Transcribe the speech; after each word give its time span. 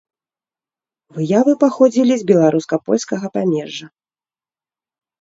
Выявы 1.17 1.53
паходзілі 1.65 2.13
з 2.23 2.27
беларуска-польскага 2.33 3.27
памежжа. 3.39 3.87